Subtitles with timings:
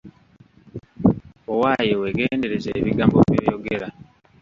[1.51, 3.87] Owaaye weegendereze ebigambo by'oyogera.